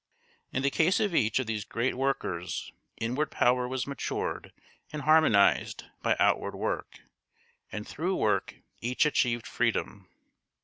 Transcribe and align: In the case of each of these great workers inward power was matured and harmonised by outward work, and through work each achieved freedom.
In 0.51 0.63
the 0.63 0.71
case 0.71 0.99
of 0.99 1.13
each 1.13 1.37
of 1.37 1.45
these 1.45 1.63
great 1.63 1.93
workers 1.93 2.71
inward 2.97 3.29
power 3.29 3.67
was 3.67 3.85
matured 3.85 4.51
and 4.91 5.03
harmonised 5.03 5.83
by 6.01 6.15
outward 6.19 6.55
work, 6.55 7.01
and 7.71 7.87
through 7.87 8.15
work 8.15 8.55
each 8.79 9.05
achieved 9.05 9.45
freedom. 9.45 10.09